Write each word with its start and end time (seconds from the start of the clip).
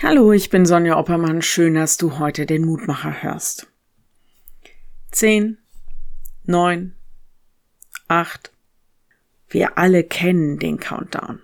Hallo, 0.00 0.30
ich 0.30 0.48
bin 0.48 0.64
Sonja 0.64 0.96
Oppermann. 0.96 1.42
Schön, 1.42 1.74
dass 1.74 1.96
du 1.96 2.20
heute 2.20 2.46
den 2.46 2.64
Mutmacher 2.64 3.20
hörst. 3.20 3.66
Zehn, 5.10 5.58
neun, 6.44 6.94
acht. 8.06 8.52
Wir 9.48 9.76
alle 9.76 10.04
kennen 10.04 10.60
den 10.60 10.78
Countdown. 10.78 11.40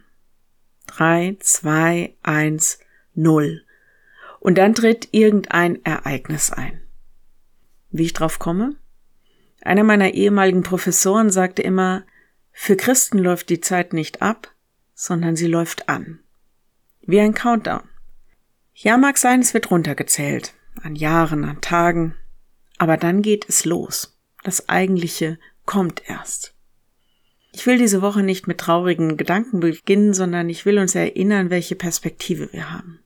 Drei, 0.87 1.37
zwei, 1.41 2.15
eins, 2.23 2.79
null. 3.13 3.65
Und 4.39 4.57
dann 4.57 4.77
tritt 4.77 5.09
irgendein 5.11 5.85
Ereignis 5.85 6.53
ein. 6.53 6.81
Wie 7.91 8.05
ich 8.05 8.13
drauf 8.13 8.39
komme? 8.39 8.77
Einer 9.63 9.83
meiner 9.83 10.15
ehemaligen 10.15 10.63
Professoren 10.63 11.31
sagte 11.31 11.63
immer, 11.63 12.05
für 12.53 12.77
Christen 12.77 13.19
läuft 13.19 13.49
die 13.49 13.61
Zeit 13.61 13.93
nicht 13.93 14.23
ab, 14.23 14.55
sondern 14.95 15.35
sie 15.35 15.49
läuft 15.49 15.89
an. 15.89 16.21
Wie 17.01 17.19
ein 17.19 17.35
Countdown. 17.35 17.83
Ja, 18.75 18.97
mag 18.97 19.19
sein, 19.19 19.41
es 19.41 19.55
wird 19.55 19.71
runtergezählt. 19.71 20.53
An 20.83 20.97
Jahren, 20.97 21.45
an 21.45 21.61
Tagen. 21.61 22.17
Aber 22.77 22.97
dann 22.97 23.23
geht 23.23 23.49
es 23.49 23.65
los. 23.65 24.19
Das 24.43 24.69
Eigentliche 24.69 25.39
kommt 25.65 26.03
erst. 26.09 26.55
Ich 27.53 27.67
will 27.67 27.79
diese 27.79 28.03
Woche 28.03 28.25
nicht 28.25 28.49
mit 28.49 28.59
traurigen 28.59 29.17
Gedanken 29.17 29.61
beginnen, 29.61 30.13
sondern 30.13 30.51
ich 30.51 30.67
will 30.67 30.79
uns 30.79 30.97
erinnern, 30.97 31.51
welche 31.51 31.77
Perspektive 31.77 32.53
wir 32.53 32.73
haben. 32.73 32.99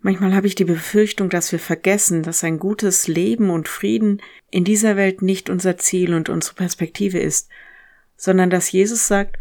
Manchmal 0.00 0.34
habe 0.34 0.48
ich 0.48 0.56
die 0.56 0.64
Befürchtung, 0.64 1.28
dass 1.28 1.52
wir 1.52 1.60
vergessen, 1.60 2.24
dass 2.24 2.42
ein 2.42 2.58
gutes 2.58 3.06
Leben 3.06 3.50
und 3.50 3.68
Frieden 3.68 4.20
in 4.50 4.64
dieser 4.64 4.96
Welt 4.96 5.22
nicht 5.22 5.50
unser 5.50 5.76
Ziel 5.76 6.14
und 6.14 6.28
unsere 6.28 6.56
Perspektive 6.56 7.18
ist, 7.18 7.48
sondern 8.16 8.50
dass 8.50 8.72
Jesus 8.72 9.06
sagt, 9.06 9.38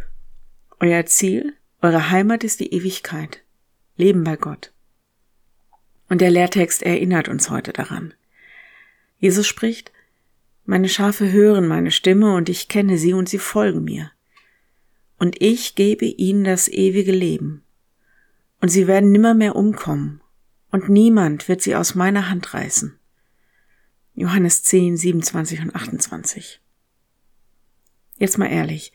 euer 0.79 1.05
Ziel, 1.05 1.53
eure 1.81 2.11
Heimat 2.11 2.43
ist 2.43 2.59
die 2.59 2.73
Ewigkeit, 2.73 3.41
Leben 3.95 4.23
bei 4.23 4.35
Gott. 4.35 4.71
Und 6.09 6.21
der 6.21 6.31
Lehrtext 6.31 6.83
erinnert 6.83 7.29
uns 7.29 7.49
heute 7.49 7.71
daran. 7.71 8.13
Jesus 9.19 9.47
spricht, 9.47 9.91
meine 10.65 10.89
Schafe 10.89 11.31
hören 11.31 11.67
meine 11.67 11.91
Stimme 11.91 12.35
und 12.35 12.49
ich 12.49 12.67
kenne 12.67 12.97
sie 12.97 13.13
und 13.13 13.29
sie 13.29 13.37
folgen 13.37 13.83
mir. 13.83 14.11
Und 15.17 15.41
ich 15.41 15.75
gebe 15.75 16.05
ihnen 16.05 16.43
das 16.43 16.67
ewige 16.67 17.11
Leben. 17.11 17.63
Und 18.61 18.69
sie 18.69 18.87
werden 18.87 19.11
nimmermehr 19.11 19.55
umkommen 19.55 20.21
und 20.71 20.89
niemand 20.89 21.47
wird 21.47 21.61
sie 21.61 21.75
aus 21.75 21.95
meiner 21.95 22.29
Hand 22.29 22.53
reißen. 22.53 22.97
Johannes 24.15 24.63
10, 24.63 24.97
27 24.97 25.61
und 25.61 25.75
28. 25.75 26.59
Jetzt 28.17 28.37
mal 28.37 28.47
ehrlich, 28.47 28.91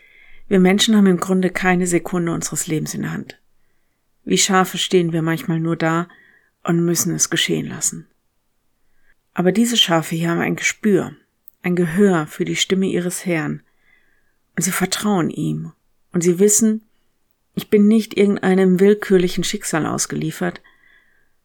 wir 0.48 0.60
Menschen 0.60 0.97
haben 0.97 1.06
im 1.06 1.19
Grunde 1.19 1.50
keine 1.50 1.86
Sekunde 1.86 2.33
unseres 2.33 2.66
Lebens 2.66 2.94
in 2.94 3.03
der 3.03 3.12
Hand. 3.12 3.41
Wie 4.25 4.38
Schafe 4.38 4.78
stehen 4.78 5.12
wir 5.12 5.22
manchmal 5.22 5.60
nur 5.60 5.77
da 5.77 6.08
und 6.64 6.84
müssen 6.84 7.14
es 7.14 7.30
geschehen 7.30 7.66
lassen. 7.66 8.06
Aber 9.34 9.52
diese 9.52 9.76
Schafe 9.76 10.14
hier 10.16 10.30
haben 10.30 10.40
ein 10.40 10.56
Gespür, 10.56 11.14
ein 11.62 11.76
Gehör 11.76 12.26
für 12.26 12.44
die 12.44 12.56
Stimme 12.56 12.86
ihres 12.86 13.26
Herrn, 13.26 13.62
und 14.56 14.62
sie 14.62 14.70
vertrauen 14.70 15.30
ihm, 15.30 15.72
und 16.12 16.22
sie 16.22 16.38
wissen, 16.38 16.82
ich 17.54 17.70
bin 17.70 17.86
nicht 17.86 18.16
irgendeinem 18.16 18.80
willkürlichen 18.80 19.44
Schicksal 19.44 19.86
ausgeliefert, 19.86 20.60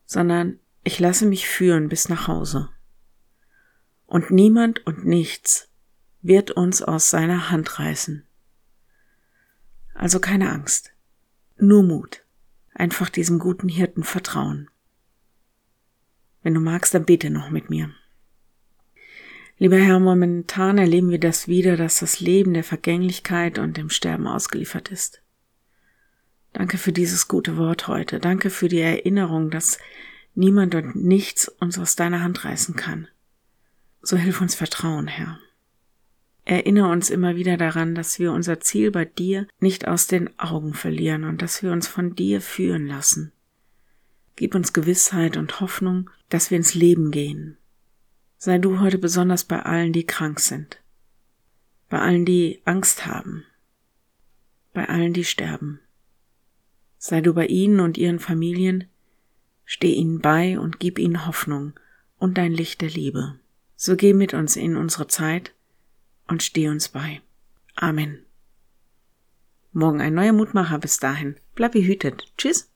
sondern 0.06 0.60
ich 0.84 1.00
lasse 1.00 1.26
mich 1.26 1.48
führen 1.48 1.90
bis 1.90 2.10
nach 2.10 2.28
Hause. 2.28 2.70
Und 4.06 4.32
niemand 4.32 4.86
und 4.88 5.06
nichts 5.06 5.70
wird 6.22 6.52
uns 6.52 6.82
aus 6.82 7.10
seiner 7.10 7.52
Hand 7.52 7.80
reißen. 7.80 8.26
Also 9.94 10.20
keine 10.20 10.52
Angst, 10.52 10.92
nur 11.58 11.84
Mut, 11.84 12.24
einfach 12.74 13.10
diesem 13.10 13.38
guten 13.38 13.70
Hirten 13.70 14.04
vertrauen. 14.04 14.70
Wenn 16.44 16.54
du 16.54 16.60
magst, 16.60 16.94
dann 16.94 17.06
bete 17.06 17.30
noch 17.30 17.50
mit 17.50 17.70
mir. 17.70 17.92
Lieber 19.58 19.78
Herr, 19.78 20.00
momentan 20.00 20.78
erleben 20.78 21.10
wir 21.10 21.20
das 21.20 21.50
wieder, 21.50 21.76
dass 21.76 22.00
das 22.00 22.22
Leben 22.22 22.54
der 22.54 22.64
Vergänglichkeit 22.64 23.60
und 23.60 23.76
dem 23.76 23.90
Sterben 23.90 24.26
ausgeliefert 24.26 24.90
ist. 24.90 25.22
Danke 26.54 26.78
für 26.78 26.94
dieses 26.94 27.28
gute 27.28 27.58
Wort 27.58 27.88
heute. 27.88 28.20
Danke 28.20 28.50
für 28.50 28.70
die 28.70 28.80
Erinnerung, 28.80 29.50
dass 29.50 29.78
niemand 30.34 30.76
und 30.76 30.96
nichts 30.96 31.50
uns 31.50 31.78
aus 31.78 31.96
deiner 31.96 32.22
Hand 32.22 32.46
reißen 32.46 32.76
kann. 32.76 33.10
So 34.02 34.16
hilf 34.16 34.40
uns 34.40 34.56
Vertrauen, 34.56 35.08
Herr. 35.08 35.40
Erinnere 36.46 36.90
uns 36.90 37.10
immer 37.10 37.36
wieder 37.36 37.58
daran, 37.58 37.94
dass 37.94 38.18
wir 38.18 38.32
unser 38.32 38.60
Ziel 38.62 38.92
bei 38.92 39.06
dir 39.06 39.46
nicht 39.60 39.88
aus 39.88 40.08
den 40.08 40.40
Augen 40.40 40.74
verlieren 40.74 41.26
und 41.26 41.42
dass 41.42 41.62
wir 41.62 41.72
uns 41.72 41.88
von 41.88 42.16
dir 42.16 42.42
führen 42.42 42.88
lassen. 42.88 43.34
Gib 44.40 44.56
uns 44.56 44.72
Gewissheit 44.72 45.36
und 45.36 45.60
Hoffnung, 45.60 46.10
dass 46.30 46.50
wir 46.50 46.56
ins 46.56 46.74
Leben 46.74 47.12
gehen. 47.12 47.58
Sei 48.38 48.58
du 48.58 48.80
heute 48.80 48.98
besonders 48.98 49.44
bei 49.44 49.62
allen, 49.62 49.92
die 49.92 50.06
krank 50.06 50.40
sind, 50.40 50.82
bei 51.90 52.00
allen, 52.00 52.24
die 52.24 52.62
Angst 52.64 53.06
haben, 53.06 53.44
bei 54.72 54.88
allen, 54.88 55.12
die 55.12 55.26
sterben. 55.26 55.82
Sei 56.98 57.20
du 57.20 57.34
bei 57.34 57.48
ihnen 57.48 57.82
und 57.82 57.98
ihren 57.98 58.20
Familien, 58.20 58.86
steh 59.66 59.92
ihnen 59.92 60.22
bei 60.22 60.58
und 60.58 60.80
gib 60.80 61.00
ihnen 61.00 61.28
Hoffnung 61.28 61.78
und 62.18 62.38
dein 62.38 62.54
Licht 62.54 62.80
der 62.80 62.92
Liebe. 62.92 63.38
So 63.76 63.98
geh 63.98 64.14
mit 64.14 64.34
uns 64.34 64.56
in 64.56 64.78
unsere 64.78 65.08
Zeit 65.08 65.54
und 66.30 66.44
steh 66.44 66.70
uns 66.70 66.88
bei. 66.88 67.22
Amen. 67.76 68.20
Morgen 69.74 70.00
ein 70.00 70.14
neuer 70.14 70.32
Mutmacher 70.32 70.80
bis 70.80 70.98
dahin. 70.98 71.36
Bleib 71.56 71.74
behütet. 71.74 72.32
Tschüss. 72.38 72.72